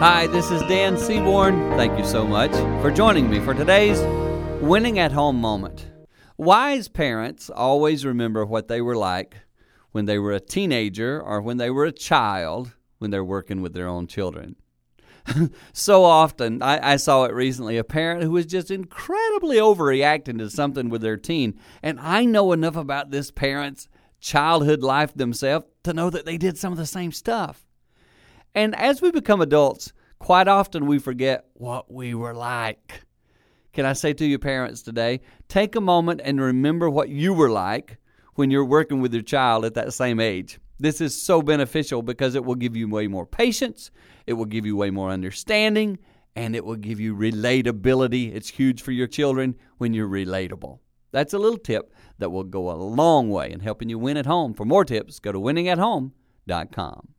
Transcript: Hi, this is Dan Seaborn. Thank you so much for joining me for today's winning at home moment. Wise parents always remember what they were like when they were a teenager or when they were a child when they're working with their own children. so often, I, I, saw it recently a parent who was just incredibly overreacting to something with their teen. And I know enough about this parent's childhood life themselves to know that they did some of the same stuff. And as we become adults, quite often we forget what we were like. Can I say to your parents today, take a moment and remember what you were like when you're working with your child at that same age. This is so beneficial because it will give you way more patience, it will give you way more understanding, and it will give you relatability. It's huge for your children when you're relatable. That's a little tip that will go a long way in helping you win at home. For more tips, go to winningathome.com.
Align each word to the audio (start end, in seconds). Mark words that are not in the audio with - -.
Hi, 0.00 0.28
this 0.28 0.50
is 0.50 0.62
Dan 0.62 0.96
Seaborn. 0.96 1.76
Thank 1.76 1.98
you 1.98 2.06
so 2.06 2.26
much 2.26 2.52
for 2.80 2.90
joining 2.90 3.28
me 3.28 3.38
for 3.38 3.52
today's 3.52 4.00
winning 4.62 4.98
at 4.98 5.12
home 5.12 5.38
moment. 5.38 5.90
Wise 6.38 6.88
parents 6.88 7.50
always 7.50 8.06
remember 8.06 8.46
what 8.46 8.68
they 8.68 8.80
were 8.80 8.96
like 8.96 9.36
when 9.92 10.06
they 10.06 10.18
were 10.18 10.32
a 10.32 10.40
teenager 10.40 11.20
or 11.20 11.42
when 11.42 11.58
they 11.58 11.68
were 11.68 11.84
a 11.84 11.92
child 11.92 12.74
when 12.96 13.10
they're 13.10 13.22
working 13.22 13.60
with 13.60 13.74
their 13.74 13.86
own 13.86 14.06
children. 14.06 14.56
so 15.74 16.02
often, 16.02 16.62
I, 16.62 16.92
I, 16.92 16.96
saw 16.96 17.24
it 17.24 17.34
recently 17.34 17.76
a 17.76 17.84
parent 17.84 18.22
who 18.22 18.30
was 18.30 18.46
just 18.46 18.70
incredibly 18.70 19.58
overreacting 19.58 20.38
to 20.38 20.48
something 20.48 20.88
with 20.88 21.02
their 21.02 21.18
teen. 21.18 21.60
And 21.82 22.00
I 22.00 22.24
know 22.24 22.52
enough 22.52 22.76
about 22.76 23.10
this 23.10 23.30
parent's 23.30 23.86
childhood 24.18 24.80
life 24.80 25.12
themselves 25.12 25.66
to 25.82 25.92
know 25.92 26.08
that 26.08 26.24
they 26.24 26.38
did 26.38 26.56
some 26.56 26.72
of 26.72 26.78
the 26.78 26.86
same 26.86 27.12
stuff. 27.12 27.66
And 28.54 28.74
as 28.74 29.00
we 29.00 29.10
become 29.10 29.40
adults, 29.40 29.92
quite 30.30 30.46
often 30.46 30.86
we 30.86 31.00
forget 31.00 31.44
what 31.54 31.92
we 31.92 32.14
were 32.14 32.32
like. 32.32 33.02
Can 33.72 33.84
I 33.84 33.94
say 33.94 34.12
to 34.12 34.24
your 34.24 34.38
parents 34.38 34.80
today, 34.80 35.22
take 35.48 35.74
a 35.74 35.80
moment 35.80 36.20
and 36.22 36.40
remember 36.40 36.88
what 36.88 37.08
you 37.08 37.34
were 37.34 37.50
like 37.50 37.98
when 38.36 38.48
you're 38.48 38.64
working 38.64 39.00
with 39.00 39.12
your 39.12 39.24
child 39.24 39.64
at 39.64 39.74
that 39.74 39.92
same 39.92 40.20
age. 40.20 40.60
This 40.78 41.00
is 41.00 41.20
so 41.20 41.42
beneficial 41.42 42.00
because 42.02 42.36
it 42.36 42.44
will 42.44 42.54
give 42.54 42.76
you 42.76 42.88
way 42.88 43.08
more 43.08 43.26
patience, 43.26 43.90
it 44.24 44.34
will 44.34 44.44
give 44.44 44.64
you 44.64 44.76
way 44.76 44.90
more 44.90 45.10
understanding, 45.10 45.98
and 46.36 46.54
it 46.54 46.64
will 46.64 46.76
give 46.76 47.00
you 47.00 47.16
relatability. 47.16 48.32
It's 48.32 48.50
huge 48.50 48.82
for 48.82 48.92
your 48.92 49.08
children 49.08 49.56
when 49.78 49.94
you're 49.94 50.06
relatable. 50.06 50.78
That's 51.10 51.34
a 51.34 51.38
little 51.38 51.58
tip 51.58 51.92
that 52.18 52.30
will 52.30 52.44
go 52.44 52.70
a 52.70 52.78
long 52.78 53.30
way 53.30 53.50
in 53.50 53.58
helping 53.58 53.88
you 53.88 53.98
win 53.98 54.16
at 54.16 54.26
home. 54.26 54.54
For 54.54 54.64
more 54.64 54.84
tips, 54.84 55.18
go 55.18 55.32
to 55.32 55.40
winningathome.com. 55.40 57.14